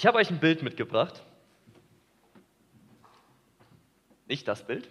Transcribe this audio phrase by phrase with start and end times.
[0.00, 1.22] Ich habe euch ein Bild mitgebracht.
[4.28, 4.88] Nicht das Bild.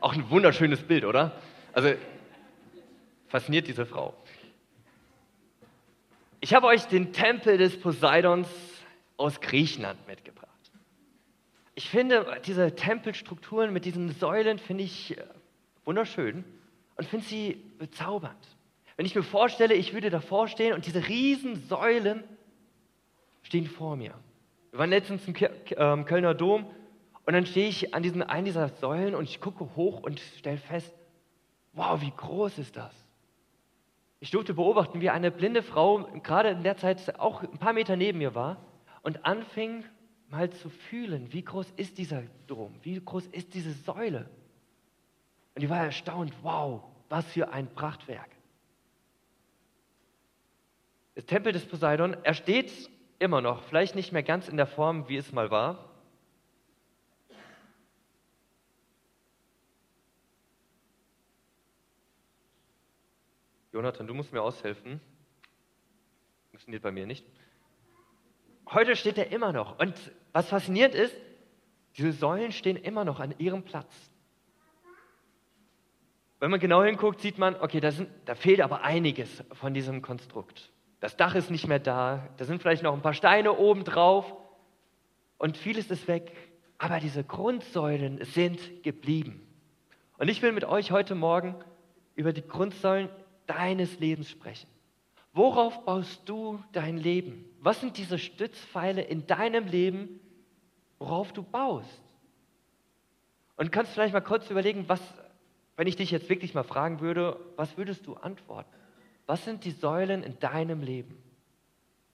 [0.00, 1.32] Auch ein wunderschönes Bild, oder?
[1.74, 1.92] Also
[3.28, 4.14] fasziniert diese Frau.
[6.40, 8.48] Ich habe euch den Tempel des Poseidons
[9.18, 10.48] aus Griechenland mitgebracht.
[11.74, 15.24] Ich finde diese Tempelstrukturen mit diesen Säulen finde ich äh,
[15.84, 16.46] wunderschön
[16.96, 18.48] und finde sie bezaubernd.
[18.96, 22.24] Wenn ich mir vorstelle, ich würde davor stehen und diese riesen Säulen
[23.42, 24.14] stehen vor mir.
[24.70, 25.34] Wir waren letztens im
[25.76, 26.66] ähm, Kölner Dom
[27.26, 30.58] und dann stehe ich an diesen, einen dieser Säulen und ich gucke hoch und stelle
[30.58, 30.92] fest,
[31.72, 32.94] wow, wie groß ist das?
[34.20, 37.96] Ich durfte beobachten, wie eine blinde Frau gerade in der Zeit auch ein paar Meter
[37.96, 38.58] neben mir war
[39.02, 39.84] und anfing
[40.28, 44.28] mal zu fühlen, wie groß ist dieser Dom, wie groß ist diese Säule.
[45.54, 48.30] Und die war erstaunt, wow, was für ein Prachtwerk.
[51.16, 52.70] Der Tempel des Poseidon, er steht
[53.20, 55.90] immer noch, vielleicht nicht mehr ganz in der Form, wie es mal war.
[63.72, 65.00] Jonathan, du musst mir aushelfen.
[66.50, 67.24] Funktioniert bei mir nicht.
[68.70, 69.78] Heute steht er immer noch.
[69.78, 69.94] Und
[70.32, 71.14] was faszinierend ist,
[71.96, 74.10] diese Säulen stehen immer noch an ihrem Platz.
[76.38, 80.00] Wenn man genau hinguckt, sieht man, okay, da, sind, da fehlt aber einiges von diesem
[80.00, 80.69] Konstrukt.
[81.00, 84.36] Das Dach ist nicht mehr da, da sind vielleicht noch ein paar Steine oben drauf
[85.38, 86.36] und vieles ist weg.
[86.76, 89.46] Aber diese Grundsäulen sind geblieben.
[90.18, 91.54] Und ich will mit euch heute Morgen
[92.14, 93.08] über die Grundsäulen
[93.46, 94.68] deines Lebens sprechen.
[95.32, 97.44] Worauf baust du dein Leben?
[97.60, 100.20] Was sind diese Stützpfeile in deinem Leben,
[100.98, 102.02] worauf du baust?
[103.56, 105.00] Und kannst vielleicht mal kurz überlegen, was,
[105.76, 108.79] wenn ich dich jetzt wirklich mal fragen würde, was würdest du antworten?
[109.30, 111.16] Was sind die Säulen in deinem Leben?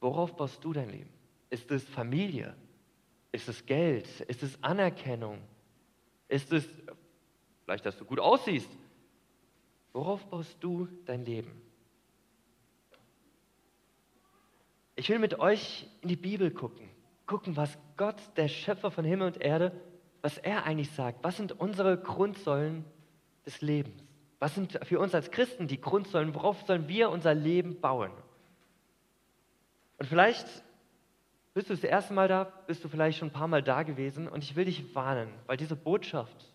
[0.00, 1.09] Worauf baust du dein Leben?
[1.48, 2.55] Ist es Familie?
[3.33, 4.20] Ist es Geld?
[4.20, 5.39] Ist es Anerkennung?
[6.28, 6.69] Ist es
[7.64, 8.69] vielleicht, dass du gut aussiehst?
[9.94, 11.59] Worauf baust du dein Leben?
[14.94, 16.87] Ich will mit euch in die Bibel gucken.
[17.25, 19.72] Gucken, was Gott, der Schöpfer von Himmel und Erde,
[20.21, 21.25] was er eigentlich sagt.
[21.25, 22.84] Was sind unsere Grundsäulen
[23.47, 24.06] des Lebens?
[24.39, 26.35] Was sind für uns als Christen die Grundsäulen?
[26.35, 28.13] Worauf sollen wir unser Leben bauen?
[29.99, 30.47] Und vielleicht
[31.55, 34.29] bist du das erste Mal da, bist du vielleicht schon ein paar Mal da gewesen
[34.29, 36.53] und ich will dich warnen, weil diese Botschaft,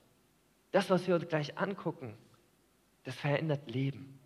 [0.71, 2.15] das, was wir uns gleich angucken,
[3.03, 4.19] das verändert Leben.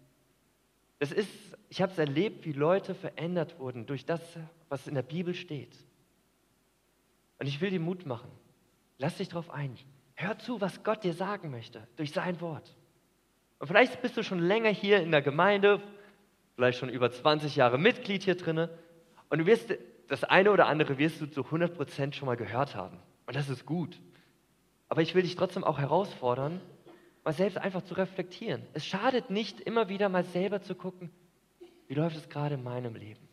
[1.00, 1.30] Das ist,
[1.70, 4.22] ich habe es erlebt, wie Leute verändert wurden durch das,
[4.68, 5.74] was in der Bibel steht.
[7.40, 8.32] Und ich will dir Mut machen.
[8.98, 9.78] Lass dich darauf ein.
[10.16, 12.76] Hör zu, was Gott dir sagen möchte durch sein Wort.
[13.60, 15.82] Und vielleicht bist du schon länger hier in der Gemeinde,
[16.56, 18.70] vielleicht schon über 20 Jahre Mitglied hier drinne
[19.30, 19.74] und du wirst
[20.08, 23.00] das eine oder andere wirst du zu 100 Prozent schon mal gehört haben.
[23.26, 24.00] Und das ist gut.
[24.88, 26.62] Aber ich will dich trotzdem auch herausfordern,
[27.24, 28.62] mal selbst einfach zu reflektieren.
[28.74, 31.10] Es schadet nicht, immer wieder mal selber zu gucken,
[31.88, 33.28] wie läuft es gerade in meinem Leben?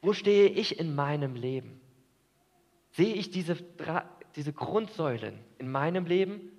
[0.00, 1.80] Wo stehe ich in meinem Leben?
[2.92, 3.56] Sehe ich diese,
[4.36, 6.52] diese Grundsäulen in meinem Leben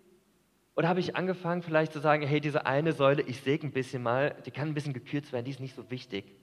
[0.75, 4.03] oder habe ich angefangen vielleicht zu sagen, hey, diese eine Säule, ich säge ein bisschen
[4.03, 6.35] mal, die kann ein bisschen gekürzt werden, die ist nicht so wichtig.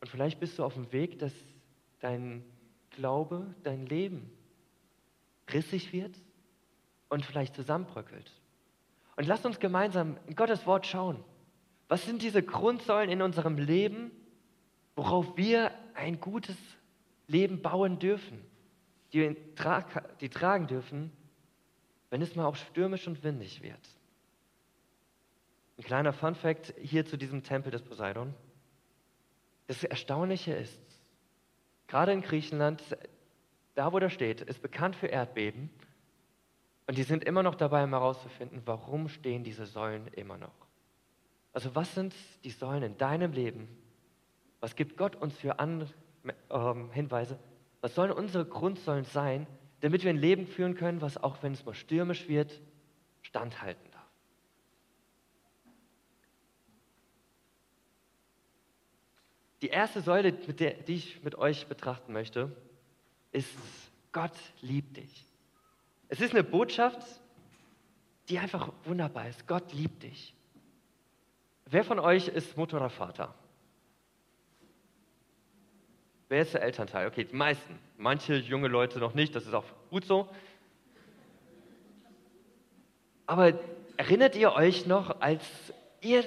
[0.00, 1.32] Und vielleicht bist du auf dem Weg, dass
[2.00, 2.44] dein
[2.90, 4.30] Glaube, dein Leben
[5.52, 6.14] rissig wird
[7.08, 8.30] und vielleicht zusammenbröckelt.
[9.16, 11.24] Und lasst uns gemeinsam in Gottes Wort schauen.
[11.88, 14.10] Was sind diese Grundsäulen in unserem Leben,
[14.94, 16.56] worauf wir ein gutes
[17.26, 18.44] Leben bauen dürfen,
[19.12, 19.36] die wir
[20.20, 21.12] die tragen dürfen
[22.10, 23.80] wenn es mal auch stürmisch und windig wird.
[25.76, 28.34] Ein kleiner Fun fact hier zu diesem Tempel des Poseidon.
[29.68, 30.80] Das Erstaunliche ist,
[31.86, 32.82] gerade in Griechenland,
[33.74, 35.70] da wo der steht, ist bekannt für Erdbeben.
[36.86, 40.54] Und die sind immer noch dabei, um herauszufinden, warum stehen diese Säulen immer noch.
[41.52, 42.14] Also was sind
[42.44, 43.68] die Säulen in deinem Leben?
[44.60, 45.88] Was gibt Gott uns für An
[46.24, 47.38] äh, Hinweise?
[47.80, 49.46] Was sollen unsere Grundsäulen sein,
[49.80, 52.60] damit wir ein Leben führen können, was auch wenn es mal stürmisch wird,
[53.22, 53.98] standhalten darf.
[59.62, 62.54] Die erste Säule, der, die ich mit euch betrachten möchte,
[63.32, 63.50] ist,
[64.12, 65.24] Gott liebt dich.
[66.08, 67.00] Es ist eine Botschaft,
[68.28, 69.46] die einfach wunderbar ist.
[69.46, 70.34] Gott liebt dich.
[71.66, 73.34] Wer von euch ist Mutter oder Vater?
[76.28, 77.06] Wer ist der Elternteil?
[77.06, 77.78] Okay, die meisten.
[77.96, 80.28] Manche junge Leute noch nicht, das ist auch gut so.
[83.26, 83.58] Aber
[83.96, 85.42] erinnert ihr euch noch, als
[86.00, 86.24] ihr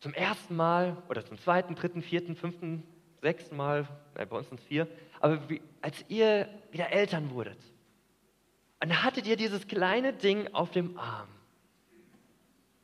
[0.00, 2.82] zum ersten Mal oder zum zweiten, dritten, vierten, fünften,
[3.20, 4.88] sechsten Mal, nein, bei uns sind es vier,
[5.20, 7.58] aber wie, als ihr wieder Eltern wurdet,
[8.80, 11.28] dann hattet ihr dieses kleine Ding auf dem Arm.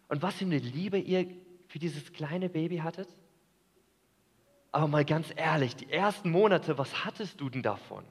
[0.08, 1.26] Und was für eine Liebe ihr
[1.68, 3.08] für dieses kleine Baby hattet?
[4.72, 8.04] Aber mal ganz ehrlich, die ersten Monate, was hattest du denn davon?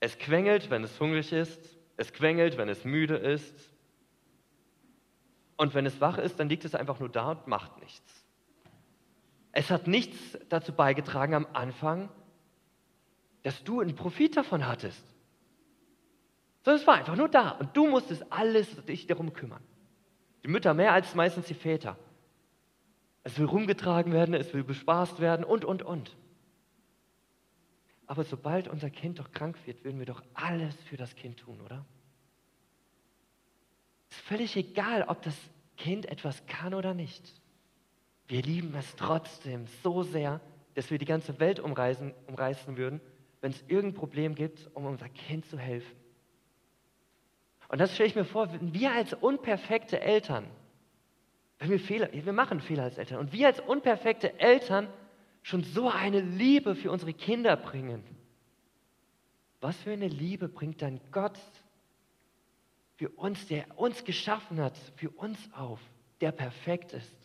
[0.00, 1.60] Es quengelt, wenn es hungrig ist.
[1.96, 3.54] Es quengelt, wenn es müde ist.
[5.56, 8.24] Und wenn es wach ist, dann liegt es einfach nur da und macht nichts.
[9.50, 12.08] Es hat nichts dazu beigetragen am Anfang,
[13.42, 15.02] dass du einen Profit davon hattest.
[16.62, 19.62] Sondern es war einfach nur da und du musstest alles dich darum kümmern.
[20.44, 21.96] Die Mütter mehr als meistens die Väter.
[23.28, 26.16] Es will rumgetragen werden, es will bespaßt werden und, und, und.
[28.06, 31.60] Aber sobald unser Kind doch krank wird, würden wir doch alles für das Kind tun,
[31.60, 31.84] oder?
[34.08, 35.36] Es ist völlig egal, ob das
[35.76, 37.22] Kind etwas kann oder nicht.
[38.28, 40.40] Wir lieben es trotzdem so sehr,
[40.72, 42.98] dass wir die ganze Welt umreisen, umreißen würden,
[43.42, 45.98] wenn es irgendein Problem gibt, um unser Kind zu helfen.
[47.68, 50.46] Und das stelle ich mir vor, wenn wir als unperfekte Eltern,
[51.58, 54.88] wenn wir Fehler, wir machen Fehler als Eltern, und wir als unperfekte Eltern
[55.42, 58.04] schon so eine Liebe für unsere Kinder bringen,
[59.60, 61.38] was für eine Liebe bringt dann Gott
[62.96, 65.80] für uns, der uns geschaffen hat, für uns auf,
[66.20, 67.16] der perfekt ist?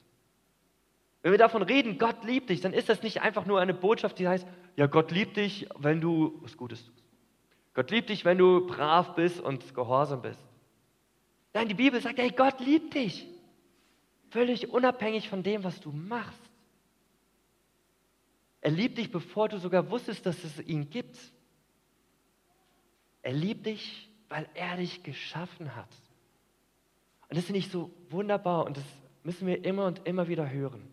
[1.22, 4.20] Wenn wir davon reden, Gott liebt dich, dann ist das nicht einfach nur eine Botschaft,
[4.20, 7.04] die heißt, ja, Gott liebt dich, wenn du was Gutes tust.
[7.74, 10.40] Gott liebt dich, wenn du brav bist und gehorsam bist.
[11.54, 13.28] Nein, die Bibel sagt, hey, Gott liebt dich.
[14.34, 16.42] Völlig unabhängig von dem, was du machst.
[18.62, 21.20] Er liebt dich, bevor du sogar wusstest, dass es ihn gibt.
[23.22, 25.90] Er liebt dich, weil er dich geschaffen hat.
[27.30, 28.84] Und das finde ich so wunderbar und das
[29.22, 30.88] müssen wir immer und immer wieder hören.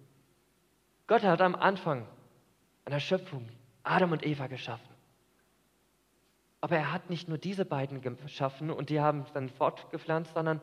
[1.07, 2.07] Gott hat am Anfang
[2.85, 3.49] an der Schöpfung
[3.83, 4.95] Adam und Eva geschaffen.
[6.61, 10.61] Aber er hat nicht nur diese beiden geschaffen und die haben dann fortgepflanzt, sondern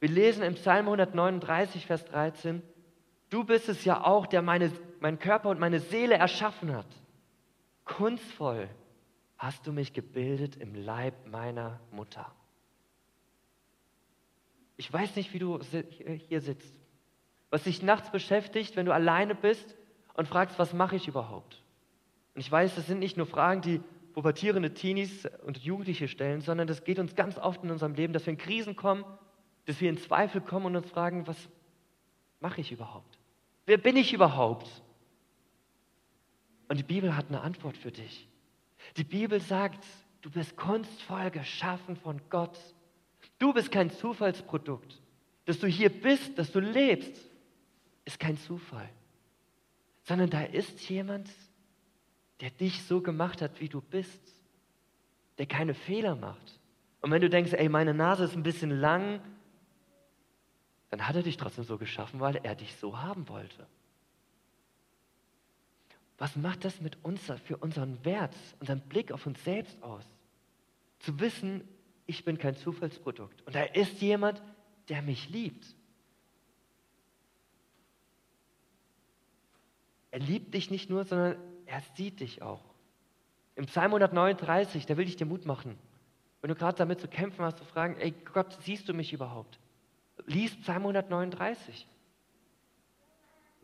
[0.00, 2.62] wir lesen im Psalm 139, Vers 13,
[3.30, 6.86] Du bist es ja auch, der meine, meinen Körper und meine Seele erschaffen hat.
[7.84, 8.68] Kunstvoll
[9.36, 12.32] hast du mich gebildet im Leib meiner Mutter.
[14.76, 15.58] Ich weiß nicht, wie du
[16.28, 16.74] hier sitzt,
[17.50, 19.76] was dich nachts beschäftigt, wenn du alleine bist
[20.14, 21.62] und fragst, was mache ich überhaupt?
[22.34, 23.80] Und ich weiß, das sind nicht nur Fragen, die
[24.14, 28.26] pubertierende Teenies und Jugendliche stellen, sondern das geht uns ganz oft in unserem Leben, dass
[28.26, 29.04] wir in Krisen kommen,
[29.68, 31.36] dass wir in Zweifel kommen und uns fragen, was
[32.40, 33.18] mache ich überhaupt?
[33.66, 34.66] Wer bin ich überhaupt?
[36.68, 38.26] Und die Bibel hat eine Antwort für dich.
[38.96, 39.84] Die Bibel sagt,
[40.22, 42.58] du bist kunstvoll geschaffen von Gott.
[43.38, 45.02] Du bist kein Zufallsprodukt.
[45.44, 47.28] Dass du hier bist, dass du lebst,
[48.06, 48.88] ist kein Zufall.
[50.04, 51.28] Sondern da ist jemand,
[52.40, 54.34] der dich so gemacht hat, wie du bist.
[55.36, 56.58] Der keine Fehler macht.
[57.02, 59.20] Und wenn du denkst, ey, meine Nase ist ein bisschen lang,
[60.90, 63.66] dann hat er dich trotzdem so geschaffen, weil er dich so haben wollte.
[66.16, 70.04] Was macht das mit uns für unseren Wert, unseren Blick auf uns selbst aus?
[70.98, 71.62] Zu wissen,
[72.06, 74.42] ich bin kein Zufallsprodukt und da ist jemand,
[74.88, 75.64] der mich liebt.
[80.10, 81.36] Er liebt dich nicht nur, sondern
[81.66, 82.64] er sieht dich auch.
[83.54, 85.78] Im Psalm 139, da will ich dir Mut machen.
[86.40, 89.58] Wenn du gerade damit zu kämpfen hast, zu fragen, ey Gott, siehst du mich überhaupt?
[90.26, 91.86] Lies Psalm 139.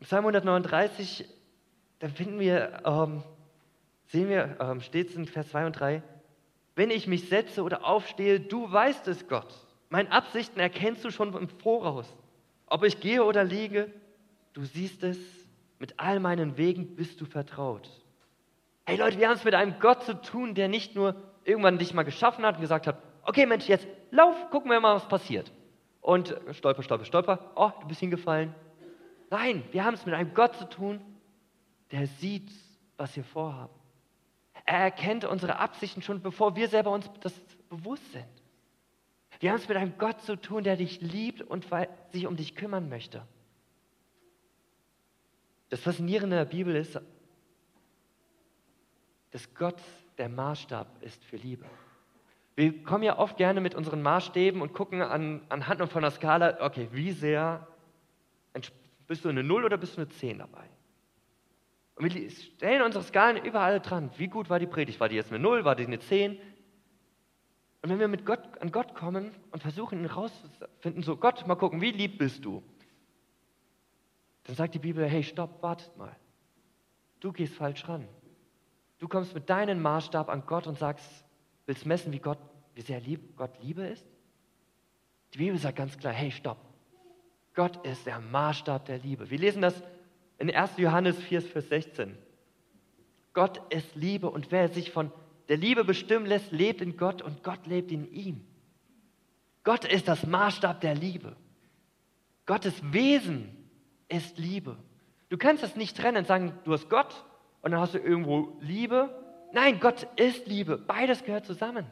[0.01, 1.25] Psalm 139,
[1.99, 3.23] da finden wir, ähm,
[4.07, 6.03] sehen wir, ähm, steht es in Vers 2 und 3,
[6.75, 9.47] wenn ich mich setze oder aufstehe, du weißt es, Gott.
[9.89, 12.13] Meine Absichten erkennst du schon im Voraus.
[12.67, 13.91] Ob ich gehe oder liege,
[14.53, 15.17] du siehst es,
[15.79, 17.89] mit all meinen Wegen bist du vertraut.
[18.85, 21.93] Hey Leute, wir haben es mit einem Gott zu tun, der nicht nur irgendwann dich
[21.93, 25.51] mal geschaffen hat und gesagt hat, okay Mensch, jetzt lauf, gucken wir mal, was passiert
[26.05, 28.53] und stolper, stolper, stolper, oh, du bist hingefallen.
[29.31, 31.01] Nein, wir haben es mit einem Gott zu tun,
[31.89, 32.51] der sieht,
[32.95, 33.73] was wir vorhaben.
[34.65, 37.33] Er erkennt unsere Absichten schon, bevor wir selber uns das
[37.69, 38.27] bewusst sind.
[39.39, 41.65] Wir haben es mit einem Gott zu tun, der dich liebt und
[42.11, 43.25] sich um dich kümmern möchte.
[45.69, 47.01] Das Faszinierende der Bibel ist,
[49.31, 49.81] dass Gott
[50.19, 51.65] der Maßstab ist für Liebe.
[52.55, 56.57] Wir kommen ja oft gerne mit unseren Maßstäben und gucken an, anhand von einer Skala,
[56.61, 57.67] okay, wie sehr
[59.07, 60.67] bist du eine 0 oder bist du eine 10 dabei?
[61.95, 64.09] Und wir stellen unsere Skalen überall dran.
[64.17, 64.99] Wie gut war die Predigt?
[64.99, 65.63] War die jetzt eine 0?
[65.63, 66.37] War die eine 10?
[67.81, 71.81] Und wenn wir mit Gott, an Gott kommen und versuchen herauszufinden, so Gott, mal gucken,
[71.81, 72.63] wie lieb bist du?
[74.45, 76.15] Dann sagt die Bibel, hey, stopp, wartet mal.
[77.19, 78.07] Du gehst falsch ran.
[78.97, 81.24] Du kommst mit deinem Maßstab an Gott und sagst,
[81.65, 82.39] willst messen, wie, Gott,
[82.73, 84.05] wie sehr lieb, Gott Liebe ist?
[85.33, 86.57] Die Bibel sagt ganz klar, hey, stopp.
[87.53, 89.29] Gott ist der Maßstab der Liebe.
[89.29, 89.81] Wir lesen das
[90.37, 90.77] in 1.
[90.77, 92.17] Johannes 4, Vers 16.
[93.33, 95.11] Gott ist Liebe und wer sich von
[95.49, 98.45] der Liebe bestimmen lässt, lebt in Gott und Gott lebt in ihm.
[99.63, 101.35] Gott ist das Maßstab der Liebe.
[102.45, 103.49] Gottes Wesen
[104.07, 104.77] ist Liebe.
[105.29, 107.25] Du kannst das nicht trennen und sagen, du hast Gott
[107.61, 109.09] und dann hast du irgendwo Liebe.
[109.53, 110.77] Nein, Gott ist Liebe.
[110.77, 111.85] Beides gehört zusammen.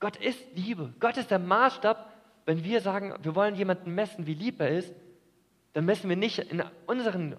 [0.00, 0.94] Gott ist Liebe.
[1.00, 2.12] Gott ist der Maßstab.
[2.46, 4.94] Wenn wir sagen, wir wollen jemanden messen, wie lieb er ist,
[5.72, 7.36] dann messen wir nicht in unseren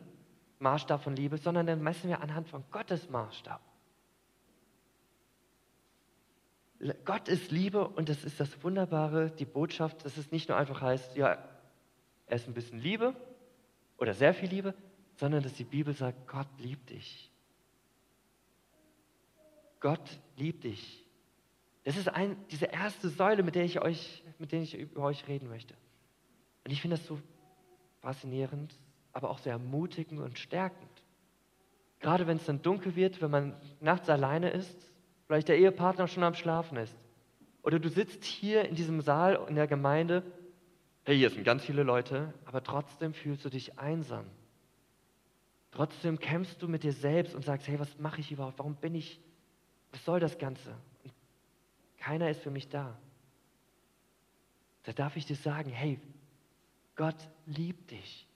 [0.60, 3.62] Maßstab von Liebe, sondern dann messen wir anhand von Gottes Maßstab.
[7.06, 10.82] Gott ist Liebe und das ist das Wunderbare, die Botschaft, dass es nicht nur einfach
[10.82, 11.38] heißt, ja,
[12.28, 13.16] er ist ein bisschen Liebe
[13.98, 14.74] oder sehr viel Liebe,
[15.16, 17.32] sondern dass die Bibel sagt, Gott liebt dich.
[19.86, 21.06] Gott liebt dich.
[21.84, 25.28] Das ist ein, diese erste Säule, mit der ich euch, mit der ich über euch
[25.28, 25.76] reden möchte.
[26.64, 27.20] Und ich finde das so
[28.00, 28.74] faszinierend,
[29.14, 30.90] aber auch sehr ermutigend und stärkend.
[32.00, 34.76] Gerade wenn es dann dunkel wird, wenn man nachts alleine ist,
[35.28, 36.98] vielleicht der Ehepartner schon am Schlafen ist.
[37.62, 40.24] Oder du sitzt hier in diesem Saal in der Gemeinde,
[41.04, 44.26] hey, hier sind ganz viele Leute, aber trotzdem fühlst du dich einsam.
[45.70, 48.58] Trotzdem kämpfst du mit dir selbst und sagst, hey, was mache ich überhaupt?
[48.58, 49.22] Warum bin ich?
[49.96, 50.76] Was soll das Ganze?
[52.00, 53.00] Keiner ist für mich da.
[54.84, 56.02] Da darf ich dir sagen, hey,
[56.98, 58.28] Gott liebt dich.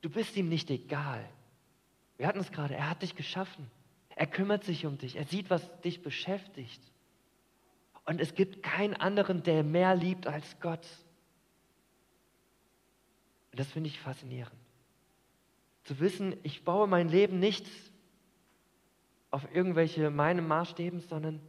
[0.00, 1.28] Du bist ihm nicht egal.
[2.16, 3.70] Wir hatten es gerade, er hat dich geschaffen.
[4.16, 5.16] Er kümmert sich um dich.
[5.16, 6.80] Er sieht, was dich beschäftigt.
[8.06, 10.86] Und es gibt keinen anderen, der mehr liebt als Gott.
[13.50, 14.56] Und das finde ich faszinierend.
[15.84, 17.66] Zu wissen, ich baue mein Leben nicht
[19.32, 21.40] auf irgendwelche meine Maßstäben, sondern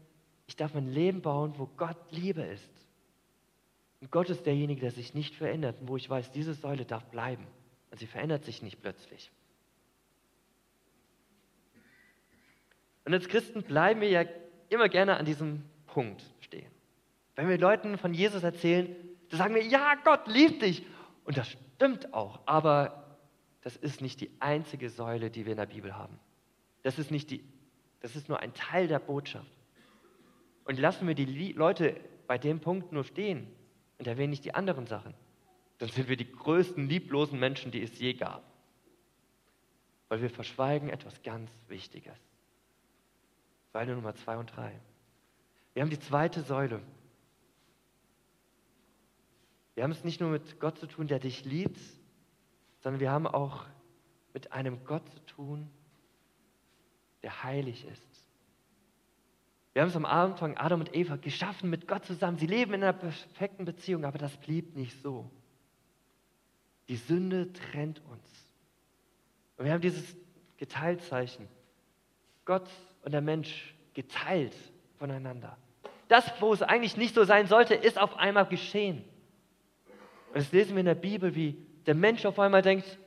[0.47, 2.71] ich darf mein Leben bauen, wo Gott Liebe ist.
[4.01, 7.05] Und Gott ist derjenige, der sich nicht verändert und wo ich weiß, diese Säule darf
[7.05, 7.45] bleiben.
[7.91, 9.31] Und sie verändert sich nicht plötzlich.
[13.05, 14.23] Und als Christen bleiben wir ja
[14.69, 16.71] immer gerne an diesem Punkt stehen.
[17.35, 18.95] Wenn wir Leuten von Jesus erzählen,
[19.29, 20.85] dann sagen wir, ja, Gott liebt dich.
[21.25, 23.17] Und das stimmt auch, aber
[23.61, 26.19] das ist nicht die einzige Säule, die wir in der Bibel haben.
[26.81, 27.43] Das ist, nicht die,
[28.03, 29.49] das ist nur ein Teil der Botschaft.
[30.65, 33.47] Und lassen wir die Leute bei dem Punkt nur stehen
[33.97, 35.13] und erwähnen nicht die anderen Sachen,
[35.77, 38.43] dann sind wir die größten lieblosen Menschen, die es je gab.
[40.09, 42.17] Weil wir verschweigen etwas ganz Wichtiges.
[43.71, 44.77] Säule Nummer zwei und drei.
[45.73, 46.81] Wir haben die zweite Säule.
[49.75, 51.79] Wir haben es nicht nur mit Gott zu tun, der dich liebt,
[52.81, 53.65] sondern wir haben auch
[54.33, 55.69] mit einem Gott zu tun,
[57.23, 58.23] der heilig ist.
[59.73, 62.37] Wir haben es am Anfang, Adam und Eva, geschaffen mit Gott zusammen.
[62.37, 65.29] Sie leben in einer perfekten Beziehung, aber das blieb nicht so.
[66.89, 68.27] Die Sünde trennt uns.
[69.57, 70.15] Und wir haben dieses
[70.57, 71.47] Geteiltzeichen.
[72.45, 72.69] Gott
[73.03, 74.53] und der Mensch geteilt
[74.99, 75.57] voneinander.
[76.07, 79.03] Das, wo es eigentlich nicht so sein sollte, ist auf einmal geschehen.
[80.27, 82.99] Und das lesen wir in der Bibel, wie der Mensch auf einmal denkt,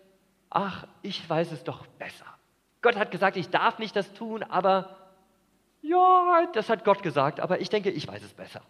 [0.50, 2.35] ach, ich weiß es doch besser.
[2.86, 4.96] Gott hat gesagt, ich darf nicht das tun, aber
[5.82, 8.62] ja, das hat Gott gesagt, aber ich denke, ich weiß es besser.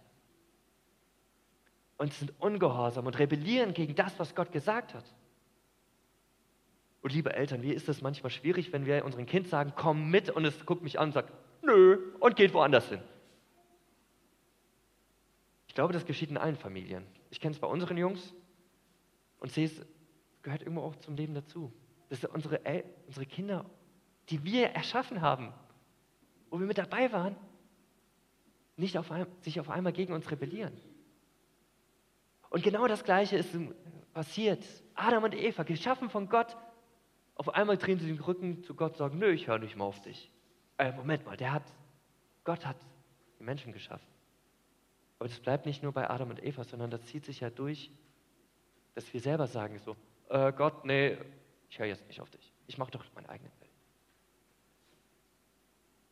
[1.99, 5.05] Und sind ungehorsam und rebellieren gegen das, was Gott gesagt hat.
[7.03, 10.31] Und liebe Eltern, wie ist es manchmal schwierig, wenn wir unserem Kind sagen, komm mit
[10.31, 11.31] und es guckt mich an und sagt,
[11.61, 13.03] nö, und geht woanders hin.
[15.69, 17.07] Ich glaube, das geschieht in allen Familien.
[17.29, 18.33] Ich kenne es bei unseren Jungs
[19.41, 19.85] und sehe es,
[20.41, 21.71] gehört irgendwo auch zum Leben dazu.
[22.09, 23.67] Das sind unsere, El unsere Kinder,
[24.28, 25.52] die wir erschaffen haben,
[26.50, 27.37] wo wir mit dabei waren,
[28.76, 30.78] nicht auf ein, sich auf einmal gegen uns rebellieren.
[32.50, 33.56] Und genau das Gleiche ist
[34.12, 34.64] passiert.
[34.95, 36.56] Adam und Eva, geschaffen von Gott,
[37.35, 39.87] auf einmal drehen sie den Rücken zu Gott und sagen, nö, ich höre nicht mehr
[39.87, 40.30] auf dich.
[40.78, 41.64] Äh, Moment mal, der hat,
[42.45, 42.76] Gott hat
[43.38, 44.06] die Menschen geschaffen.
[45.18, 47.90] Aber das bleibt nicht nur bei Adam und Eva, sondern das zieht sich ja durch,
[48.95, 49.97] dass wir selber sagen so,
[50.28, 51.18] äh, Gott, nee,
[51.68, 52.52] ich höre jetzt nicht auf dich.
[52.66, 53.66] Ich mache doch meinen eigenen Welt.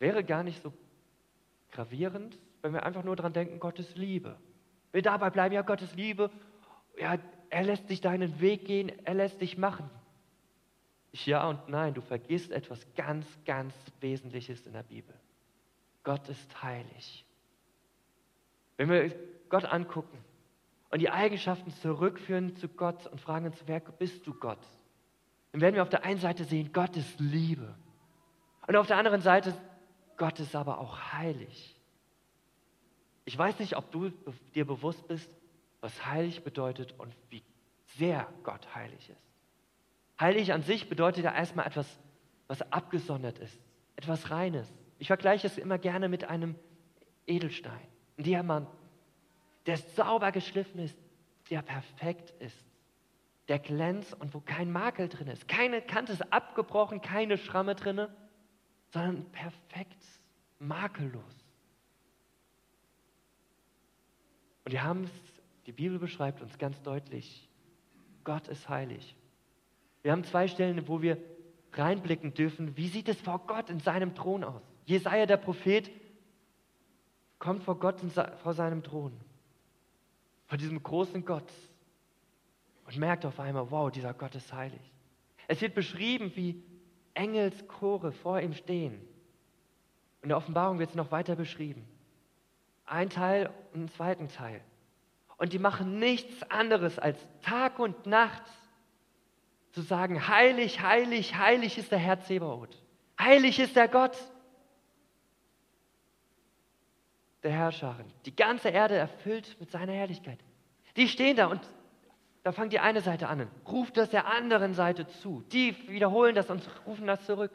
[0.05, 0.71] Wäre gar nicht so
[1.73, 4.37] gravierend, wenn wir einfach nur daran denken, Gottes Liebe.
[4.93, 6.31] Wir dabei bleiben, ja, Gottes Liebe,
[6.99, 7.17] ja,
[7.49, 9.89] er lässt dich deinen Weg gehen, er lässt dich machen.
[11.25, 15.15] Ja und nein, du vergisst etwas ganz, ganz Wesentliches in der Bibel.
[16.03, 17.25] Gott ist heilig.
[18.77, 19.11] Wenn wir
[19.49, 20.19] Gott angucken
[20.91, 24.67] und die Eigenschaften zurückführen zu Gott und fragen uns, wer bist du Gott?
[25.53, 27.75] Dann werden wir auf der einen Seite sehen, Gott ist Liebe.
[28.67, 29.55] Und auf der anderen Seite
[30.17, 31.75] Gott ist aber auch heilig.
[33.25, 34.11] Ich weiß nicht, ob du
[34.55, 35.31] dir bewusst bist,
[35.81, 37.43] was heilig bedeutet und wie
[37.97, 39.21] sehr Gott heilig ist.
[40.21, 41.99] Heilig an sich bedeutet ja erstmal etwas,
[42.47, 43.59] was abgesondert ist,
[43.97, 44.73] etwas Reines.
[44.99, 46.55] Ich vergleiche es immer gerne mit einem
[47.27, 47.87] Edelstein,
[48.19, 48.69] ein Diamant,
[49.67, 50.97] der sauber geschliffen ist,
[51.51, 52.57] der perfekt ist,
[53.49, 55.49] der glänzt und wo kein Makel drin ist.
[55.49, 58.07] Keine Kante ist abgebrochen, keine Schramme drin,
[58.95, 60.01] sondern perfekt,
[60.61, 61.45] makellos.
[64.65, 65.11] Und wir haben es,
[65.67, 67.49] die Bibel beschreibt uns ganz deutlich,
[68.23, 69.17] Gott ist heilig.
[70.03, 71.19] Wir haben zwei Stellen, wo wir
[71.73, 74.63] reinblicken dürfen, wie sieht es vor Gott in seinem Thron aus.
[74.87, 75.91] Jesaja, der Prophet,
[77.41, 78.01] kommt vor Gott
[78.43, 79.13] vor seinem Thron,
[80.47, 81.51] vor diesem großen Gott
[82.87, 84.93] und merkt auf einmal, wow, dieser Gott ist heilig.
[85.49, 86.63] Es wird beschrieben, wie
[87.15, 89.01] Engelschore vor ihm stehen.
[90.23, 91.87] In der Offenbarung wird es noch weiter beschrieben.
[92.87, 94.61] Ein Teil und einen zweiten Teil.
[95.37, 98.43] Und die machen nichts anderes als Tag und Nacht
[99.73, 102.81] zu sagen, heilig, heilig, heilig ist der Herr Zebaoth.
[103.19, 104.17] Heilig ist der Gott
[107.43, 108.07] der Herrscherin.
[108.25, 110.39] Die ganze Erde erfüllt mit seiner Herrlichkeit.
[110.97, 111.61] Die stehen da und
[112.45, 115.43] da fängt die eine Seite an, ruft das der anderen Seite zu.
[115.51, 117.51] Die wiederholen das und rufen das zurück.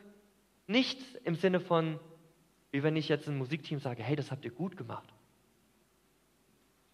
[0.65, 1.99] Nicht im Sinne von,
[2.71, 5.13] wie wenn ich jetzt ein Musikteam sage, hey, das habt ihr gut gemacht.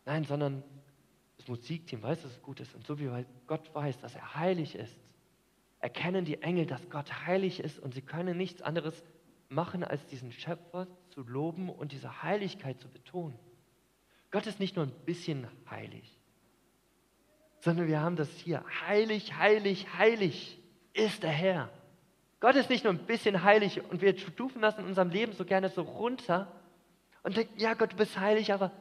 [0.05, 0.61] Nein, sondern
[1.37, 2.75] das Musikteam weiß, dass es gut ist.
[2.75, 3.09] Und so wie
[3.47, 4.97] Gott weiß, dass er heilig ist,
[5.79, 9.05] erkennen die Engel, dass Gott heilig ist und sie können nichts anderes
[9.47, 13.39] machen, als diesen Schöpfer zu loben und diese Heiligkeit zu betonen.
[14.31, 16.19] Gott ist nicht nur ein bisschen heilig,
[17.65, 18.63] sondern wir haben das hier.
[18.87, 20.61] Heilig, heilig, heilig
[20.93, 21.69] ist der Herr.
[22.39, 25.45] Gott ist nicht nur ein bisschen heilig und wir stufen das in unserem Leben so
[25.45, 26.47] gerne so runter
[27.23, 28.71] und denken, ja Gott, du bist heilig, aber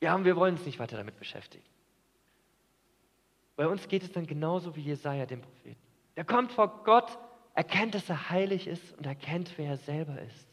[0.00, 1.64] ja, wir wollen uns nicht weiter damit beschäftigen.
[3.54, 5.80] Bei uns geht es dann genauso wie Jesaja, dem Propheten.
[6.16, 7.16] Der kommt vor Gott,
[7.54, 10.48] erkennt, dass er heilig ist und erkennt, wer er selber ist.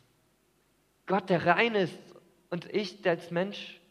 [1.08, 1.97] Gott, der rein ist
[2.52, 3.82] und ich, der als Mensch,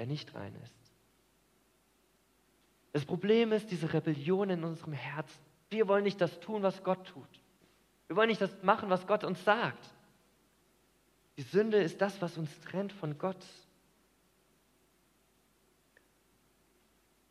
[0.00, 0.74] der nicht rein ist.
[2.92, 5.38] Das Problem ist diese Rebellion in unserem Herzen.
[5.68, 7.28] Wir wollen nicht das tun, was Gott tut.
[8.06, 9.90] Wir wollen nicht das machen, was Gott uns sagt.
[11.36, 13.44] Die Sünde ist das, was uns trennt von Gott.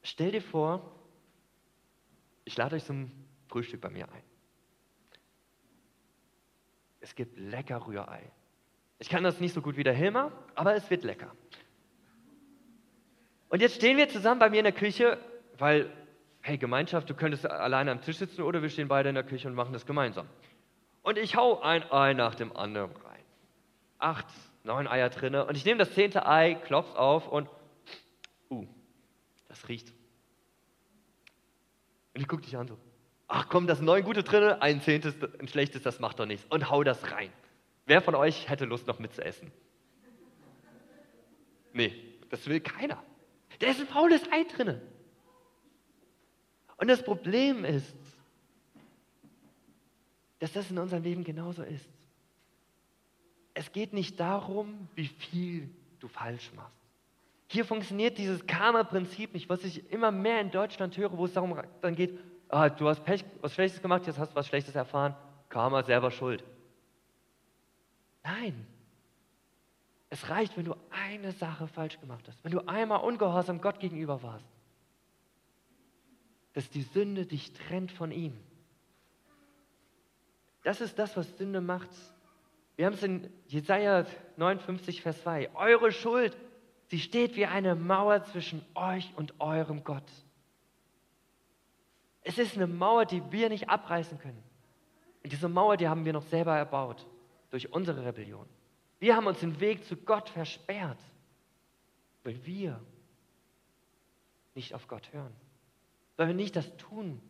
[0.03, 0.95] Stell dir vor,
[2.45, 3.09] ich lade euch zum
[3.47, 4.23] Frühstück bei mir ein.
[6.99, 8.31] Es gibt lecker Rührei.
[8.99, 11.35] Ich kann das nicht so gut wie der Hilmer, aber es wird lecker.
[13.49, 15.17] Und jetzt stehen wir zusammen bei mir in der Küche,
[15.57, 15.91] weil,
[16.41, 19.47] hey, Gemeinschaft, du könntest alleine am Tisch sitzen oder wir stehen beide in der Küche
[19.47, 20.27] und machen das gemeinsam.
[21.01, 23.09] Und ich hau ein Ei nach dem anderen rein
[23.99, 24.27] acht,
[24.63, 27.47] neun Eier drinne und ich nehme das zehnte Ei, klopfe auf und,
[28.49, 28.65] uh,
[29.47, 29.93] das riecht.
[32.15, 32.77] Und ich gucke dich an so,
[33.27, 36.45] ach komm, das neun gute drinne, ein zehntes, ein schlechtes, das macht doch nichts.
[36.49, 37.31] Und hau das rein.
[37.85, 39.51] Wer von euch hätte Lust noch mitzuessen?
[41.73, 41.93] Nee,
[42.29, 43.03] das will keiner.
[43.59, 44.81] Da ist ein faules Ei drinne.
[46.77, 47.95] Und das Problem ist,
[50.39, 51.89] dass das in unserem Leben genauso ist
[53.59, 55.69] es geht nicht darum, wie viel
[55.99, 56.71] du falsch machst.
[57.47, 61.59] Hier funktioniert dieses Karma-Prinzip nicht, was ich immer mehr in Deutschland höre, wo es darum
[61.81, 62.17] dann geht,
[62.47, 65.13] ah, du hast Pech, was Schlechtes gemacht, jetzt hast du was Schlechtes erfahren,
[65.49, 66.41] Karma selber schuld.
[68.23, 68.65] Nein.
[70.09, 74.23] Es reicht, wenn du eine Sache falsch gemacht hast, wenn du einmal ungehorsam Gott gegenüber
[74.23, 74.47] warst,
[76.53, 78.35] dass die Sünde dich trennt von ihm.
[80.63, 81.89] Das ist das, was Sünde macht.
[82.75, 84.05] Wir haben es in Jesaja
[84.37, 85.53] 59, Vers 2.
[85.55, 86.35] Eure Schuld,
[86.87, 90.09] sie steht wie eine Mauer zwischen euch und eurem Gott.
[92.21, 94.43] Es ist eine Mauer, die wir nicht abreißen können.
[95.23, 97.05] Und diese Mauer, die haben wir noch selber erbaut
[97.51, 98.47] durch unsere Rebellion.
[98.99, 100.99] Wir haben uns den Weg zu Gott versperrt,
[102.23, 102.79] weil wir
[104.55, 105.33] nicht auf Gott hören,
[106.17, 107.21] weil wir nicht das tun,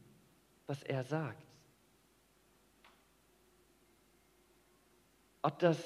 [0.66, 1.50] was er sagt.
[5.42, 5.78] ob das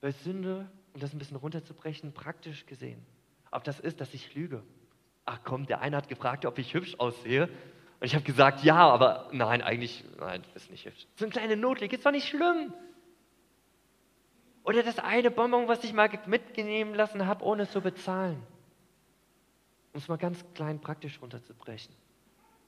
[0.00, 3.04] bei Sünde, um das ein bisschen runterzubrechen, praktisch gesehen,
[3.50, 4.62] ob das ist, dass ich lüge.
[5.24, 7.44] Ach komm, der eine hat gefragt, ob ich hübsch aussehe.
[7.44, 11.06] Und ich habe gesagt, ja, aber nein, eigentlich, nein, du bist nicht hübsch.
[11.14, 12.74] So ein kleiner Notlieg, ist doch nicht schlimm.
[14.64, 18.42] Oder das eine Bonbon, was ich mal mitnehmen lassen habe, ohne zu bezahlen.
[19.92, 21.94] Um es mal ganz klein praktisch runterzubrechen.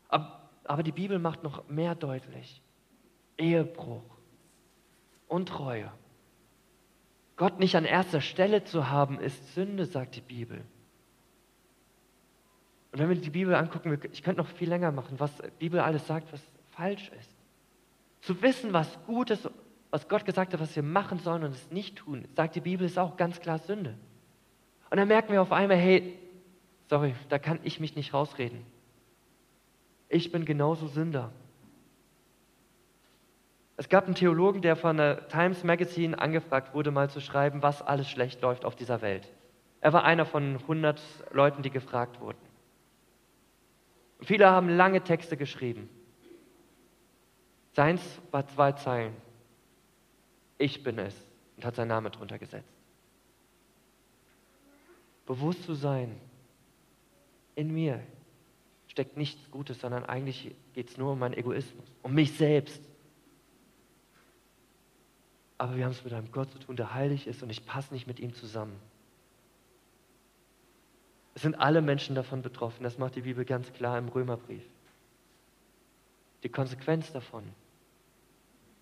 [0.08, 2.62] Aber, die Bibel macht noch mehr deutlich.
[3.38, 4.02] Ehebruch,
[5.28, 5.90] Untreue.
[7.36, 10.64] Gott nicht an erster Stelle zu haben, ist Sünde, sagt die Bibel.
[12.92, 15.80] Und wenn wir die Bibel angucken, ich könnte noch viel länger machen, was die Bibel
[15.80, 17.30] alles sagt, was falsch ist.
[18.20, 19.50] Zu wissen, was gut ist,
[19.94, 22.84] was Gott gesagt hat, was wir machen sollen und es nicht tun, sagt die Bibel,
[22.84, 23.96] ist auch ganz klar Sünde.
[24.90, 26.18] Und dann merken wir auf einmal, hey,
[26.90, 28.66] sorry, da kann ich mich nicht rausreden.
[30.08, 31.30] Ich bin genauso Sünder.
[33.76, 37.80] Es gab einen Theologen, der von der Times Magazine angefragt wurde, mal zu schreiben, was
[37.80, 39.30] alles schlecht läuft auf dieser Welt.
[39.80, 42.38] Er war einer von 100 Leuten, die gefragt wurden.
[44.22, 45.88] Viele haben lange Texte geschrieben.
[47.74, 48.02] Seins
[48.32, 49.23] war zwei Zeilen.
[50.58, 51.14] Ich bin es
[51.56, 52.68] und hat seinen Namen drunter gesetzt.
[55.26, 56.20] Bewusst zu sein,
[57.54, 58.02] in mir
[58.88, 62.82] steckt nichts Gutes, sondern eigentlich geht es nur um meinen Egoismus, um mich selbst.
[65.56, 67.94] Aber wir haben es mit einem Gott zu tun, der heilig ist und ich passe
[67.94, 68.78] nicht mit ihm zusammen.
[71.34, 74.62] Es sind alle Menschen davon betroffen, das macht die Bibel ganz klar im Römerbrief.
[76.42, 77.44] Die Konsequenz davon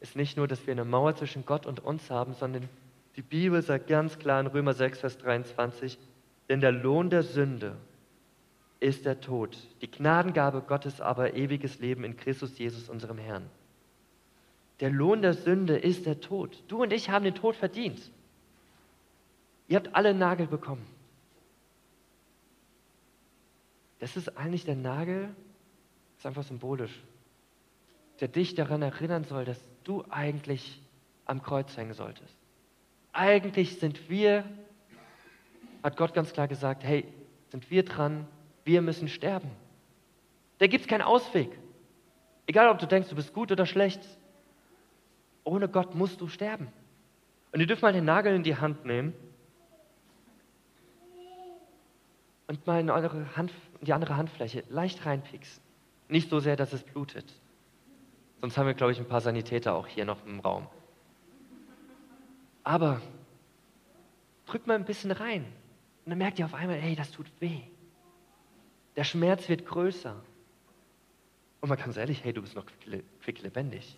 [0.03, 2.69] ist nicht nur, dass wir eine Mauer zwischen Gott und uns haben, sondern
[3.15, 5.97] die Bibel sagt ganz klar in Römer 6, Vers 23,
[6.49, 7.77] denn der Lohn der Sünde
[8.81, 13.49] ist der Tod, die Gnadengabe Gottes aber ewiges Leben in Christus Jesus, unserem Herrn.
[14.81, 16.65] Der Lohn der Sünde ist der Tod.
[16.67, 18.11] Du und ich haben den Tod verdient.
[19.69, 20.85] Ihr habt alle Nagel bekommen.
[24.01, 25.33] Das ist eigentlich der Nagel,
[26.19, 27.05] ist einfach symbolisch,
[28.19, 30.81] der dich daran erinnern soll, dass du eigentlich
[31.27, 32.37] am Kreuz hängen solltest.
[33.12, 34.45] Eigentlich sind wir,
[35.83, 37.07] hat Gott ganz klar gesagt, hey,
[37.51, 38.27] sind wir dran,
[38.64, 39.51] wir müssen sterben.
[40.59, 41.51] Da gibt es keinen Ausweg.
[42.47, 44.01] Egal, ob du denkst, du bist gut oder schlecht,
[45.45, 46.68] ohne Gott musst du sterben.
[47.53, 49.12] Und ihr dürft mal den Nagel in die Hand nehmen
[52.47, 55.62] und mal in eure Hand, in die andere Handfläche leicht reinpieksen.
[56.09, 57.27] Nicht so sehr, dass es blutet.
[58.42, 60.66] Sonst haben wir, glaube ich, ein paar Sanitäter auch hier noch im Raum.
[62.64, 63.00] Aber
[64.46, 65.44] drückt mal ein bisschen rein.
[66.05, 67.61] Und dann merkt ihr auf einmal, hey, das tut weh.
[68.96, 70.20] Der Schmerz wird größer.
[71.61, 72.66] Und man kann ehrlich, hey, du bist noch
[73.20, 73.96] quick lebendig.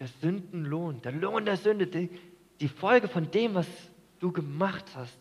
[0.00, 2.10] Der Sündenlohn, der Lohn der Sünde, die,
[2.58, 3.68] die Folge von dem, was
[4.18, 5.16] du gemacht hast,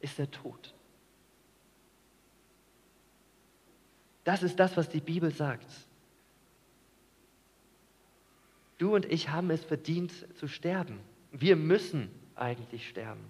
[0.00, 0.74] ist der Tod.
[4.24, 5.66] Das ist das, was die Bibel sagt.
[8.78, 11.00] Du und ich haben es verdient zu sterben.
[11.32, 13.20] Wir müssen eigentlich sterben.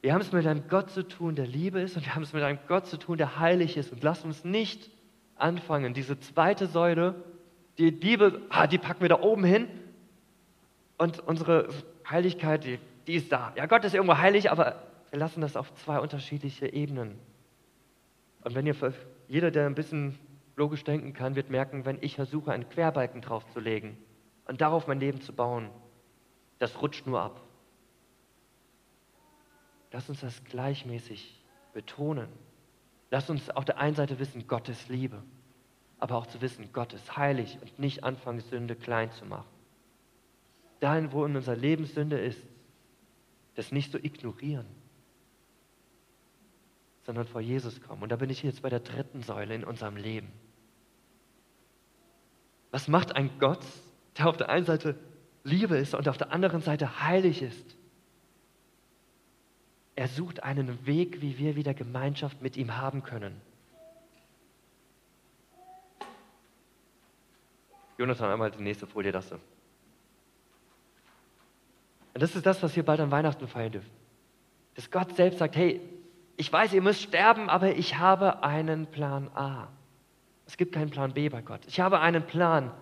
[0.00, 2.32] Wir haben es mit einem Gott zu tun, der Liebe ist, und wir haben es
[2.32, 3.92] mit einem Gott zu tun, der heilig ist.
[3.92, 4.90] Und lasst uns nicht
[5.36, 7.14] anfangen, diese zweite Säule,
[7.78, 9.68] die Liebe, ah, die packen wir da oben hin.
[10.98, 11.68] Und unsere
[12.08, 13.52] Heiligkeit, die, die ist da.
[13.56, 17.18] Ja, Gott ist irgendwo heilig, aber wir lassen das auf zwei unterschiedliche Ebenen.
[18.44, 18.76] Und wenn ihr,
[19.28, 20.18] jeder, der ein bisschen
[20.56, 23.96] logisch denken kann, wird merken, wenn ich versuche, einen Querbalken draufzulegen
[24.46, 25.70] und darauf mein Leben zu bauen,
[26.58, 27.40] das rutscht nur ab.
[29.92, 32.28] Lass uns das gleichmäßig betonen.
[33.10, 35.22] Lass uns auf der einen Seite wissen, Gott ist Liebe,
[35.98, 39.48] aber auch zu wissen, Gott ist heilig und nicht anfangen, Sünde klein zu machen.
[40.80, 42.42] Dahin, wo in unserer Lebenssünde ist,
[43.54, 44.66] das nicht so ignorieren,
[47.04, 48.02] sondern vor Jesus kommen.
[48.02, 50.32] Und da bin ich jetzt bei der dritten Säule in unserem Leben.
[52.70, 53.64] Was macht ein Gott,
[54.18, 54.96] der auf der einen Seite
[55.44, 57.76] Liebe ist und auf der anderen Seite heilig ist?
[59.94, 63.40] Er sucht einen Weg, wie wir wieder Gemeinschaft mit ihm haben können.
[67.98, 69.34] Jonathan, einmal die nächste Folie, so.
[72.14, 73.90] Und das ist das, was wir bald an Weihnachten feiern dürfen.
[74.74, 75.80] Dass Gott selbst sagt, hey,
[76.36, 79.68] ich weiß, ihr müsst sterben, aber ich habe einen Plan A.
[80.46, 81.60] Es gibt keinen Plan B bei Gott.
[81.66, 82.72] Ich habe einen Plan.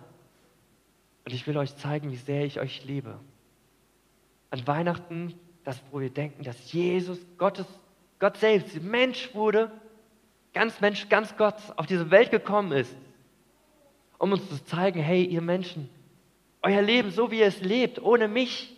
[1.25, 3.19] Und ich will euch zeigen, wie sehr ich euch liebe.
[4.49, 7.65] An Weihnachten das, wo wir denken, dass Jesus, Gottes,
[8.19, 9.71] Gott selbst, Mensch wurde,
[10.53, 12.95] ganz Mensch, ganz Gott auf diese Welt gekommen ist,
[14.17, 15.89] um uns zu zeigen, hey, ihr Menschen,
[16.61, 18.75] euer Leben, so wie ihr es lebt, ohne mich,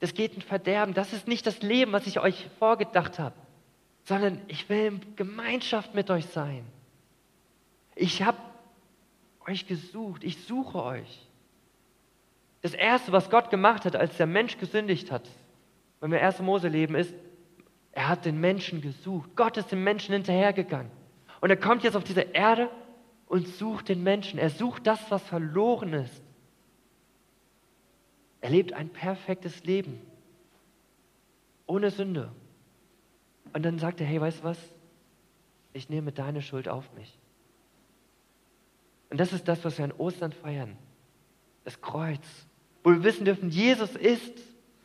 [0.00, 0.94] das geht in Verderben.
[0.94, 3.34] Das ist nicht das Leben, was ich euch vorgedacht habe,
[4.10, 6.66] sondern ich will in Gemeinschaft mit euch sein.
[7.94, 8.38] Ich habe
[9.46, 11.28] euch gesucht, ich suche euch.
[12.60, 15.28] Das Erste, was Gott gemacht hat, als der Mensch gesündigt hat,
[16.00, 16.40] wenn wir 1.
[16.40, 17.14] Mose leben, ist,
[17.92, 19.30] er hat den Menschen gesucht.
[19.36, 20.90] Gott ist dem Menschen hinterhergegangen.
[21.40, 22.68] Und er kommt jetzt auf diese Erde
[23.28, 24.40] und sucht den Menschen.
[24.40, 26.20] Er sucht das, was verloren ist.
[28.40, 30.00] Er lebt ein perfektes Leben.
[31.68, 32.32] Ohne Sünde.
[33.52, 34.58] Und dann sagt er, hey, weißt du was?
[35.72, 37.18] Ich nehme deine Schuld auf mich.
[39.10, 40.76] Und das ist das, was wir an Ostern feiern.
[41.64, 42.26] Das Kreuz.
[42.82, 44.32] Wo wir wissen dürfen, Jesus ist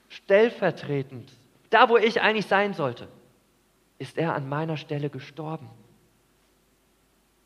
[0.09, 1.31] stellvertretend.
[1.69, 3.07] Da, wo ich eigentlich sein sollte,
[3.97, 5.69] ist er an meiner Stelle gestorben.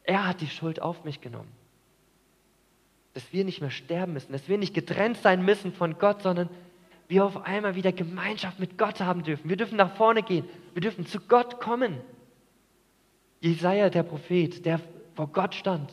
[0.03, 1.51] Er hat die Schuld auf mich genommen.
[3.13, 6.49] Dass wir nicht mehr sterben müssen, dass wir nicht getrennt sein müssen von Gott, sondern
[7.09, 9.49] wir auf einmal wieder Gemeinschaft mit Gott haben dürfen.
[9.49, 10.47] Wir dürfen nach vorne gehen.
[10.73, 11.99] Wir dürfen zu Gott kommen.
[13.41, 14.79] Jesaja, der Prophet, der
[15.15, 15.91] vor Gott stand,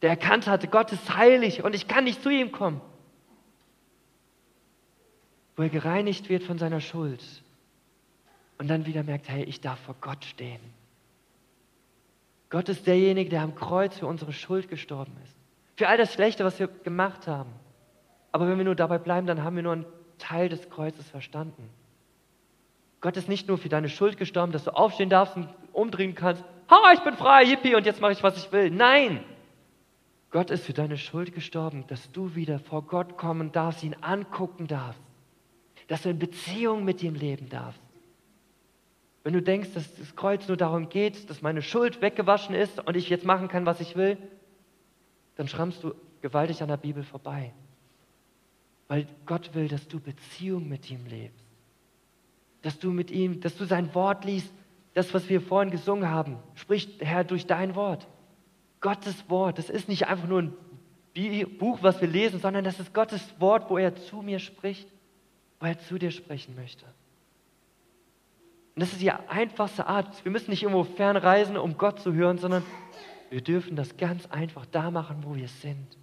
[0.00, 2.80] der erkannt hatte, Gott ist heilig und ich kann nicht zu ihm kommen.
[5.54, 7.22] Wo er gereinigt wird von seiner Schuld
[8.56, 10.60] und dann wieder merkt, hey, ich darf vor Gott stehen.
[12.48, 15.36] Gott ist derjenige, der am Kreuz für unsere Schuld gestorben ist.
[15.76, 17.50] Für all das Schlechte, was wir gemacht haben.
[18.30, 19.86] Aber wenn wir nur dabei bleiben, dann haben wir nur einen
[20.22, 21.68] Teil des Kreuzes verstanden.
[23.00, 26.44] Gott ist nicht nur für deine Schuld gestorben, dass du aufstehen darfst und umdrehen kannst.
[26.70, 28.70] Ha, ich bin frei, yippie, und jetzt mache ich, was ich will.
[28.70, 29.24] Nein!
[30.30, 34.68] Gott ist für deine Schuld gestorben, dass du wieder vor Gott kommen darfst, ihn angucken
[34.68, 35.02] darfst,
[35.88, 37.82] dass du in Beziehung mit ihm leben darfst.
[39.24, 42.96] Wenn du denkst, dass das Kreuz nur darum geht, dass meine Schuld weggewaschen ist und
[42.96, 44.16] ich jetzt machen kann, was ich will,
[45.36, 47.52] dann schrammst du gewaltig an der Bibel vorbei.
[48.88, 51.44] Weil Gott will, dass du Beziehung mit ihm lebst.
[52.62, 54.52] Dass du mit ihm, dass du sein Wort liest,
[54.94, 58.06] das, was wir vorhin gesungen haben, spricht Herr durch dein Wort.
[58.80, 62.92] Gottes Wort, das ist nicht einfach nur ein Buch, was wir lesen, sondern das ist
[62.92, 64.88] Gottes Wort, wo er zu mir spricht,
[65.60, 66.84] wo er zu dir sprechen möchte.
[68.74, 70.24] Und das ist die einfachste Art.
[70.24, 72.62] Wir müssen nicht irgendwo fernreisen, um Gott zu hören, sondern
[73.30, 75.98] wir dürfen das ganz einfach da machen, wo wir sind.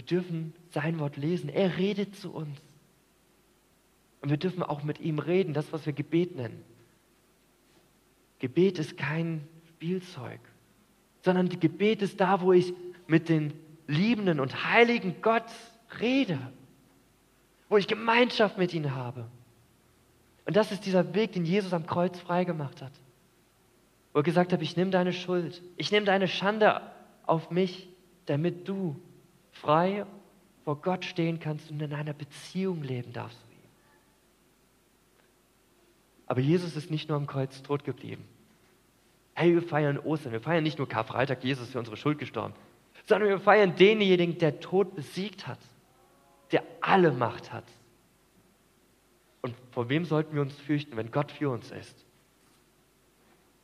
[0.00, 1.50] Wir dürfen sein Wort lesen.
[1.50, 2.58] Er redet zu uns.
[4.22, 6.64] Und wir dürfen auch mit ihm reden, das, was wir Gebet nennen.
[8.38, 10.40] Gebet ist kein Spielzeug,
[11.20, 12.72] sondern Gebet ist da, wo ich
[13.08, 13.52] mit den
[13.88, 15.52] liebenden und heiligen Gott
[16.00, 16.38] rede,
[17.68, 19.26] wo ich Gemeinschaft mit ihm habe.
[20.46, 22.92] Und das ist dieser Weg, den Jesus am Kreuz freigemacht hat.
[24.14, 26.80] Wo er gesagt hat, ich nehme deine Schuld, ich nehme deine Schande
[27.26, 27.90] auf mich,
[28.24, 28.96] damit du
[29.60, 30.04] frei
[30.64, 33.58] vor Gott stehen kannst und in einer Beziehung leben darfst zu ihm.
[36.26, 38.24] Aber Jesus ist nicht nur am Kreuz tot geblieben.
[39.34, 40.32] Hey, wir feiern Ostern.
[40.32, 42.54] Wir feiern nicht nur Karfreitag, Jesus für unsere Schuld gestorben,
[43.06, 45.58] sondern wir feiern denjenigen, der Tod besiegt hat,
[46.52, 47.64] der alle Macht hat.
[49.42, 52.04] Und vor wem sollten wir uns fürchten, wenn Gott für uns ist?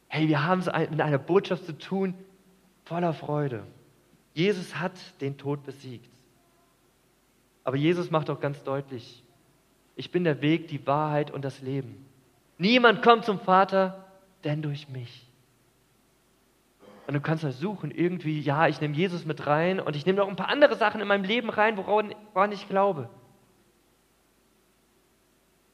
[0.09, 2.15] Hey, wir haben es mit einer Botschaft zu tun,
[2.85, 3.67] voller Freude.
[4.37, 6.11] Jesus hat den Tod besiegt.
[7.65, 9.25] Aber Jesus macht auch ganz deutlich,
[9.95, 12.05] ich bin der Weg, die Wahrheit und das Leben.
[12.59, 14.05] Niemand kommt zum Vater,
[14.45, 15.27] denn durch mich.
[17.07, 20.29] Und du kannst versuchen, irgendwie, ja, ich nehme Jesus mit rein und ich nehme noch
[20.29, 23.09] ein paar andere Sachen in meinem Leben rein, woran, woran ich glaube.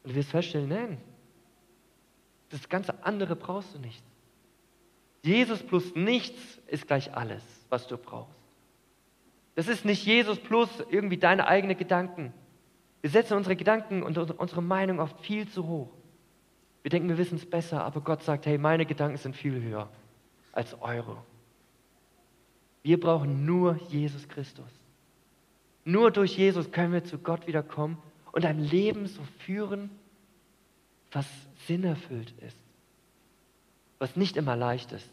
[0.04, 0.98] Und du wirst feststellen, nein,
[2.50, 4.04] das ganze andere brauchst du nicht.
[5.24, 8.41] Jesus plus nichts ist gleich alles, was du brauchst.
[9.54, 12.32] Das ist nicht Jesus plus irgendwie deine eigenen Gedanken.
[13.02, 15.90] Wir setzen unsere Gedanken und unsere Meinung oft viel zu hoch.
[16.82, 19.88] Wir denken, wir wissen es besser, aber Gott sagt, hey, meine Gedanken sind viel höher
[20.52, 21.16] als eure.
[22.82, 24.66] Wir brauchen nur Jesus Christus.
[25.84, 27.98] Nur durch Jesus können wir zu Gott wiederkommen
[28.32, 29.90] und ein Leben so führen,
[31.10, 31.26] was
[31.66, 32.58] sinnerfüllt ist,
[33.98, 35.10] was nicht immer leicht ist,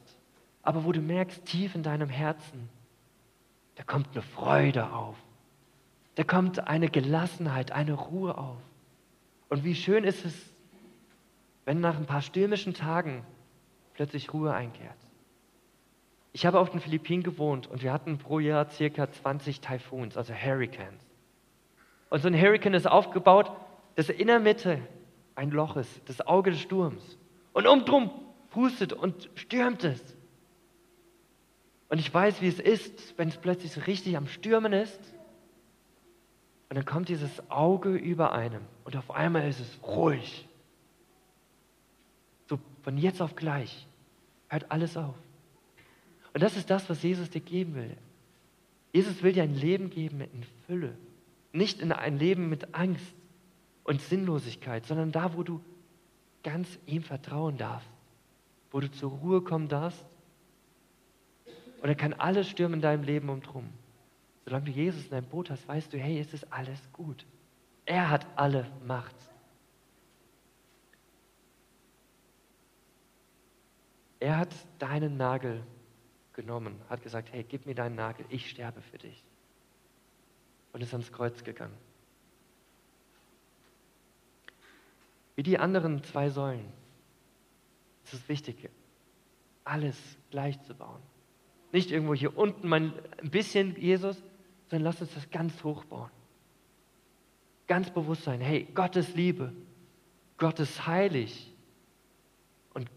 [0.62, 2.70] aber wo du merkst, tief in deinem Herzen,
[3.80, 5.16] da kommt eine Freude auf,
[6.16, 8.58] da kommt eine Gelassenheit, eine Ruhe auf.
[9.48, 10.36] Und wie schön ist es,
[11.64, 13.24] wenn nach ein paar stürmischen Tagen
[13.94, 14.98] plötzlich Ruhe einkehrt.
[16.34, 20.34] Ich habe auf den Philippinen gewohnt und wir hatten pro Jahr circa 20 Taifuns, also
[20.34, 21.02] Hurricanes.
[22.10, 23.50] Und so ein Hurricane ist aufgebaut,
[23.96, 24.82] dass in der Mitte
[25.36, 27.18] ein Loch ist, das Auge des Sturms.
[27.54, 28.12] Und umdrum
[28.50, 30.02] pustet und stürmt es.
[31.90, 35.00] Und ich weiß, wie es ist, wenn es plötzlich so richtig am Stürmen ist.
[36.70, 40.48] Und dann kommt dieses Auge über einem und auf einmal ist es ruhig.
[42.48, 43.88] So von jetzt auf gleich
[44.50, 45.16] hört alles auf.
[46.34, 47.98] Und das ist das, was Jesus dir geben will.
[48.94, 50.96] Jesus will dir ein Leben geben in Fülle,
[51.54, 53.16] nicht in ein Leben mit Angst
[53.84, 55.62] und Sinnlosigkeit, sondern da, wo du
[56.44, 57.90] ganz ihm vertrauen darfst.
[58.72, 60.06] wo du zur Ruhe kommen darfst?
[61.82, 63.70] Oder kann alles stürmen in deinem Leben um drum?
[64.46, 67.26] Solange du Jesus in deinem Boot hast, weißt du, hey, es ist alles gut.
[67.86, 69.16] Er hat alle Macht.
[74.20, 75.64] Er hat deinen Nagel
[76.34, 79.24] genommen, hat gesagt, hey, gib mir deinen Nagel, ich sterbe für dich.
[80.74, 81.78] Und ist ans Kreuz gegangen.
[85.36, 86.72] Wie die anderen zwei Säulen
[88.04, 88.70] ist es wichtig,
[89.64, 89.98] alles
[90.32, 91.02] gleich zu bauen.
[91.72, 94.22] Nicht irgendwo hier unten mal ein bisschen Jesus,
[94.70, 96.10] sondern lass uns das ganz hoch bauen.
[97.68, 99.54] Ganz bewusst sein, hey, Gott ist Liebe,
[100.38, 101.54] Gott ist heilig
[102.74, 102.90] und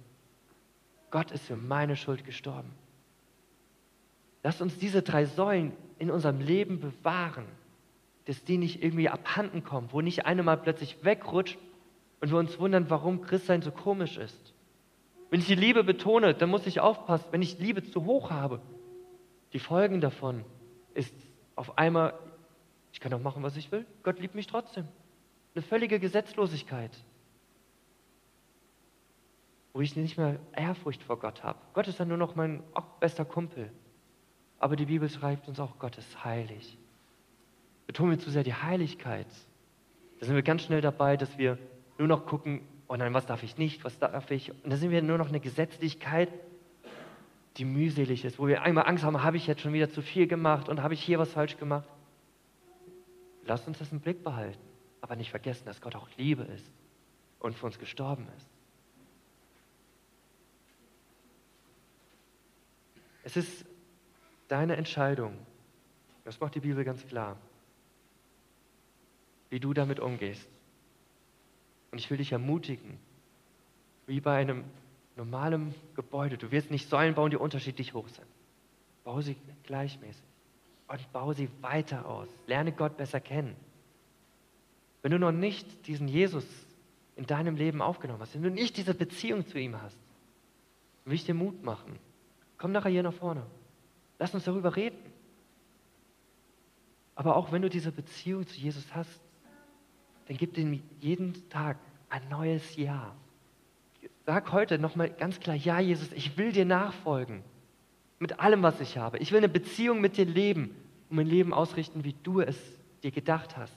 [1.10, 2.70] Gott ist für meine Schuld gestorben.
[4.42, 7.44] Lass uns diese drei Säulen in unserem Leben bewahren,
[8.24, 11.58] dass die nicht irgendwie abhanden kommen, wo nicht eine mal plötzlich wegrutscht
[12.20, 14.51] und wir uns wundern, warum Christsein so komisch ist.
[15.32, 18.60] Wenn ich die Liebe betone, dann muss ich aufpassen, wenn ich Liebe zu hoch habe.
[19.54, 20.44] Die Folgen davon
[20.92, 21.14] ist
[21.56, 22.12] auf einmal,
[22.92, 24.86] ich kann auch machen, was ich will, Gott liebt mich trotzdem.
[25.54, 26.90] Eine völlige Gesetzlosigkeit,
[29.72, 31.58] wo ich nicht mehr Ehrfurcht vor Gott habe.
[31.72, 32.62] Gott ist dann nur noch mein
[33.00, 33.72] bester Kumpel.
[34.58, 36.76] Aber die Bibel schreibt uns auch, Gott ist heilig.
[37.86, 39.28] Betonen wir zu sehr die Heiligkeit.
[40.20, 41.56] Da sind wir ganz schnell dabei, dass wir
[41.96, 42.60] nur noch gucken,
[42.92, 44.50] oh nein, was darf ich nicht, was darf ich.
[44.50, 46.28] Und da sind wir nur noch eine Gesetzlichkeit,
[47.56, 50.26] die mühselig ist, wo wir einmal Angst haben, habe ich jetzt schon wieder zu viel
[50.26, 51.88] gemacht und habe ich hier was falsch gemacht.
[53.46, 54.60] Lasst uns das im Blick behalten,
[55.00, 56.70] aber nicht vergessen, dass Gott auch Liebe ist
[57.40, 58.46] und für uns gestorben ist.
[63.24, 63.64] Es ist
[64.48, 65.38] deine Entscheidung,
[66.24, 67.38] das macht die Bibel ganz klar,
[69.48, 70.51] wie du damit umgehst.
[71.92, 72.98] Und ich will dich ermutigen,
[74.06, 74.64] wie bei einem
[75.14, 78.26] normalen Gebäude, du wirst nicht Säulen bauen, die unterschiedlich hoch sind.
[79.04, 80.22] Bau sie gleichmäßig
[80.88, 82.28] und bau sie weiter aus.
[82.46, 83.56] Lerne Gott besser kennen.
[85.02, 86.46] Wenn du noch nicht diesen Jesus
[87.16, 89.98] in deinem Leben aufgenommen hast, wenn du nicht diese Beziehung zu ihm hast,
[91.04, 91.98] will ich dir Mut machen.
[92.56, 93.44] Komm nachher hier nach vorne.
[94.18, 94.98] Lass uns darüber reden.
[97.14, 99.20] Aber auch wenn du diese Beziehung zu Jesus hast,
[100.28, 103.14] dann gib ihm jeden Tag ein neues Ja.
[104.24, 107.42] Sag heute nochmal ganz klar, ja Jesus, ich will dir nachfolgen.
[108.18, 109.18] Mit allem, was ich habe.
[109.18, 110.76] Ich will eine Beziehung mit dir leben
[111.10, 112.56] und mein Leben ausrichten, wie du es
[113.02, 113.76] dir gedacht hast.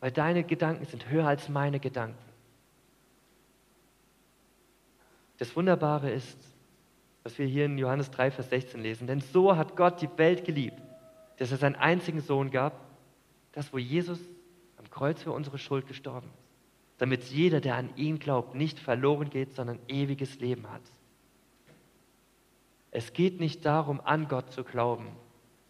[0.00, 2.18] Weil deine Gedanken sind höher als meine Gedanken.
[5.36, 6.38] Das Wunderbare ist,
[7.24, 9.06] was wir hier in Johannes 3, Vers 16 lesen.
[9.06, 10.80] Denn so hat Gott die Welt geliebt,
[11.36, 12.80] dass er seinen einzigen Sohn gab,
[13.52, 14.18] das, wo Jesus
[14.92, 19.54] Kreuz für unsere Schuld gestorben ist, damit jeder, der an ihn glaubt, nicht verloren geht,
[19.54, 20.82] sondern ewiges Leben hat.
[22.92, 25.08] Es geht nicht darum, an Gott zu glauben,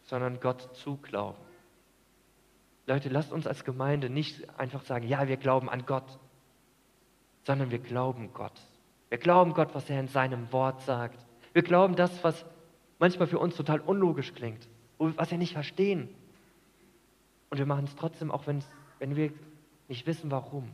[0.03, 1.39] sondern Gott zu glauben.
[2.87, 6.19] Leute, lasst uns als Gemeinde nicht einfach sagen, ja, wir glauben an Gott,
[7.45, 8.61] sondern wir glauben Gott.
[9.09, 11.25] Wir glauben Gott, was er in seinem Wort sagt.
[11.53, 12.45] Wir glauben das, was
[12.99, 16.09] manchmal für uns total unlogisch klingt, was wir nicht verstehen.
[17.51, 18.59] Und wir machen es trotzdem, auch wenn
[19.11, 19.33] wir
[19.89, 20.71] nicht wissen, warum.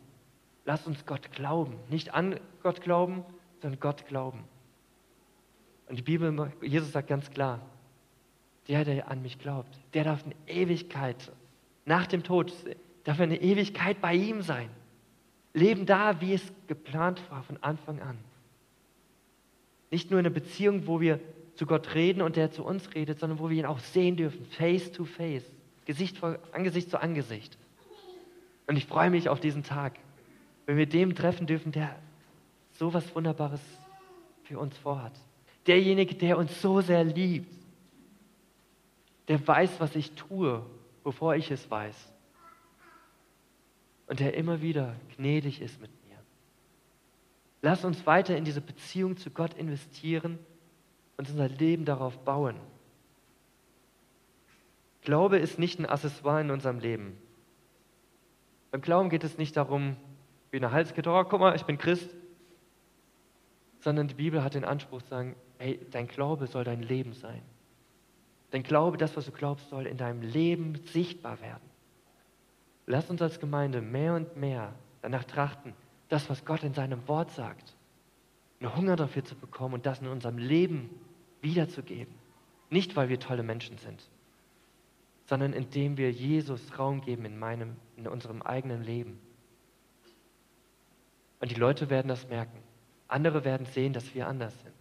[0.64, 1.74] Lass uns Gott glauben.
[1.88, 3.24] Nicht an Gott glauben,
[3.60, 4.44] sondern Gott glauben.
[5.88, 7.60] Und die Bibel, Jesus sagt ganz klar,
[8.68, 11.32] der, der an mich glaubt, der darf eine Ewigkeit,
[11.86, 12.52] nach dem Tod,
[13.04, 14.68] darf eine Ewigkeit bei ihm sein.
[15.54, 18.18] Leben da, wie es geplant war von Anfang an.
[19.90, 21.18] Nicht nur eine Beziehung, wo wir
[21.54, 24.44] zu Gott reden und der zu uns redet, sondern wo wir ihn auch sehen dürfen,
[24.44, 25.44] face to face,
[25.86, 27.56] Gesicht vor, Angesicht zu Angesicht.
[28.68, 29.98] Und ich freue mich auf diesen Tag,
[30.66, 31.98] wenn wir dem treffen dürfen, der
[32.70, 33.60] so was Wunderbares
[34.44, 35.12] für uns vorhat.
[35.66, 37.52] Derjenige, der uns so sehr liebt,
[39.26, 40.64] der weiß, was ich tue,
[41.02, 42.12] bevor ich es weiß.
[44.06, 45.90] Und der immer wieder gnädig ist mit
[47.60, 50.38] Lass uns weiter in diese Beziehung zu Gott investieren
[51.16, 52.56] und unser Leben darauf bauen.
[55.02, 57.16] Glaube ist nicht ein Accessoire in unserem Leben.
[58.70, 59.96] Beim Glauben geht es nicht darum,
[60.50, 62.08] wie eine Halskette, oh, guck mal, ich bin Christ,
[63.80, 67.42] sondern die Bibel hat den Anspruch zu sagen, hey, dein Glaube soll dein Leben sein.
[68.50, 71.68] Dein Glaube, das, was du glaubst, soll in deinem Leben sichtbar werden.
[72.86, 75.74] Lass uns als Gemeinde mehr und mehr danach trachten,
[76.08, 77.74] das, was Gott in seinem Wort sagt,
[78.60, 80.88] einen Hunger dafür zu bekommen und das in unserem Leben
[81.42, 82.14] wiederzugeben.
[82.70, 84.08] Nicht, weil wir tolle Menschen sind,
[85.28, 89.20] sondern indem wir Jesus Raum geben in, meinem, in unserem eigenen Leben.
[91.40, 92.58] Und die Leute werden das merken.
[93.08, 94.74] Andere werden sehen, dass wir anders sind.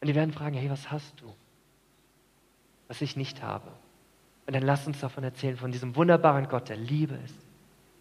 [0.00, 1.34] Und die werden fragen, hey, was hast du,
[2.86, 3.72] was ich nicht habe?
[4.46, 7.38] Und dann lass uns davon erzählen, von diesem wunderbaren Gott, der Liebe ist,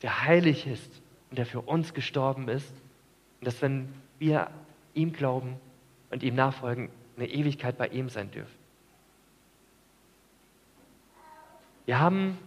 [0.02, 2.74] der heilig ist und der für uns gestorben ist.
[3.40, 4.52] Und dass, wenn wir
[4.94, 5.56] ihm glauben
[6.12, 8.63] und ihm nachfolgen, eine Ewigkeit bei ihm sein dürfen.
[11.86, 12.38] Wir haben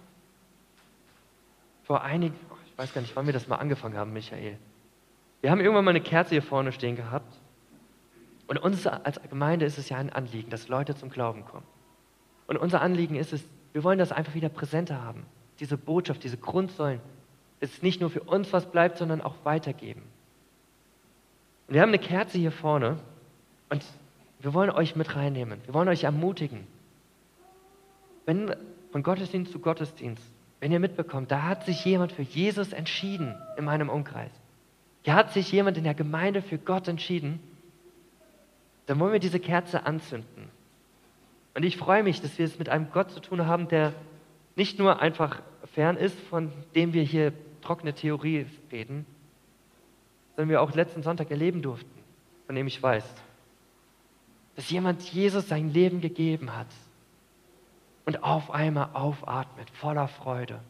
[1.85, 2.35] vor einigen,
[2.67, 4.59] ich weiß gar nicht, wann wir das mal angefangen haben, Michael.
[5.41, 7.39] Wir haben irgendwann mal eine Kerze hier vorne stehen gehabt.
[8.49, 11.67] Und uns als Gemeinde ist es ja ein Anliegen, dass Leute zum Glauben kommen.
[12.47, 15.27] Und unser Anliegen ist es, wir wollen das einfach wieder präsenter haben.
[15.61, 17.01] Diese Botschaft, diese Grundsäulen,
[17.61, 20.03] dass es nicht nur für uns was bleibt, sondern auch weitergeben.
[21.67, 22.99] Und wir haben eine Kerze hier vorne
[23.71, 23.85] und
[24.41, 25.61] wir wollen euch mit reinnehmen.
[25.65, 26.67] Wir wollen euch ermutigen.
[28.27, 28.55] Wenn
[28.97, 30.23] von Gottesdienst zu Gottesdienst,
[30.59, 34.31] wenn ihr mitbekommt, da hat sich jemand für Jesus entschieden in meinem Umkreis.
[35.03, 37.39] Hier hat sich jemand in der Gemeinde für Gott entschieden.
[38.87, 40.49] Dann wollen wir diese Kerze anzünden.
[41.55, 43.93] Und ich freue mich, dass wir es mit einem Gott zu tun haben, der
[44.55, 45.43] nicht nur einfach
[45.75, 49.05] fern ist, von dem wir hier trockene Theorie reden,
[50.37, 52.01] sondern wir auch letzten Sonntag erleben durften,
[52.47, 53.05] von dem ich weiß,
[54.55, 56.69] dass jemand Jesus sein Leben gegeben hat
[58.07, 60.61] und auf einmal aufatmet, voller Freude.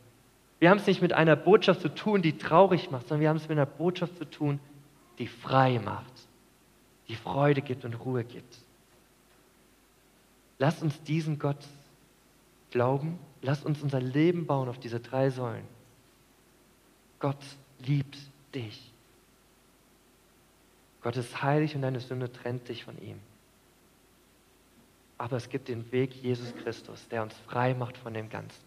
[0.59, 3.37] Wir haben es nicht mit einer Botschaft zu tun, die traurig macht, sondern wir haben
[3.37, 4.59] es mit einer Botschaft zu tun,
[5.18, 6.12] die frei macht,
[7.09, 8.59] die Freude gibt und Ruhe gibt.
[10.59, 11.64] Lasst uns diesen Gott
[12.70, 15.66] glauben, lasst uns unser Leben bauen auf diese drei Säulen.
[17.18, 17.45] Gott
[17.80, 18.16] liebt
[18.55, 18.91] dich.
[21.03, 23.20] Gott ist heilig und deine Sünde trennt dich von ihm.
[25.18, 28.62] Aber es gibt den Weg Jesus Christus, der uns frei macht von dem Ganzen.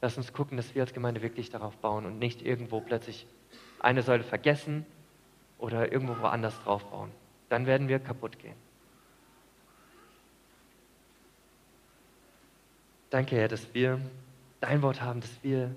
[0.00, 3.26] Lass uns gucken, dass wir als Gemeinde wirklich darauf bauen und nicht irgendwo plötzlich
[3.80, 4.86] eine Säule vergessen
[5.58, 7.10] oder irgendwo woanders drauf bauen.
[7.48, 8.56] Dann werden wir kaputt gehen.
[13.10, 14.00] Danke, Herr, dass wir
[14.60, 15.74] dein Wort haben, dass wir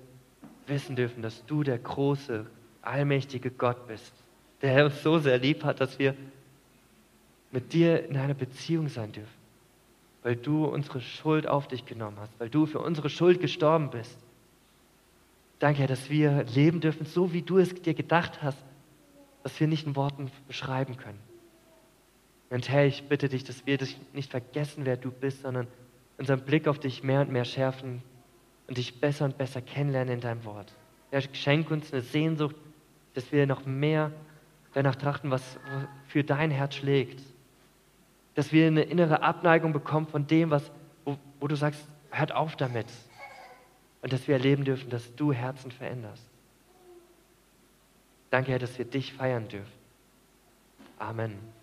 [0.66, 2.46] wissen dürfen, dass du der große,
[2.82, 4.12] allmächtige Gott bist,
[4.62, 6.16] der uns so sehr lieb hat, dass wir
[7.50, 9.35] mit dir in einer Beziehung sein dürfen
[10.26, 14.18] weil du unsere Schuld auf dich genommen hast, weil du für unsere Schuld gestorben bist.
[15.60, 18.58] Danke, Herr, dass wir leben dürfen, so wie du es dir gedacht hast,
[19.44, 21.20] dass wir nicht in Worten beschreiben können.
[22.50, 25.68] Und Herr, ich bitte dich, dass wir dich nicht vergessen, wer du bist, sondern
[26.18, 28.02] unseren Blick auf dich mehr und mehr schärfen
[28.66, 30.74] und dich besser und besser kennenlernen in deinem Wort.
[31.12, 32.56] Herr, schenk uns eine Sehnsucht,
[33.14, 34.10] dass wir noch mehr
[34.74, 35.56] danach trachten, was
[36.08, 37.20] für dein Herz schlägt
[38.36, 40.70] dass wir eine innere Abneigung bekommen von dem, was,
[41.04, 42.86] wo, wo du sagst, hört auf damit.
[44.02, 46.22] Und dass wir erleben dürfen, dass du Herzen veränderst.
[48.30, 49.72] Danke, Herr, dass wir dich feiern dürfen.
[50.98, 51.55] Amen.